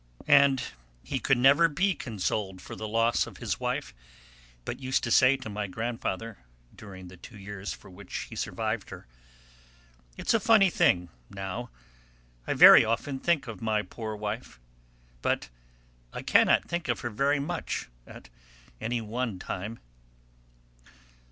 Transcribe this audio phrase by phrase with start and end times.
[0.33, 0.63] And
[1.03, 3.93] he could never be consoled for the loss of his wife,
[4.65, 6.39] but used to say to my grandfather,
[6.75, 9.05] during the two years for which he survived her,
[10.17, 11.69] "It's a funny thing, now;
[12.47, 14.59] I very often think of my poor wife,
[15.21, 15.49] but
[16.11, 18.27] I cannot think of her very much at
[18.79, 19.77] any one time."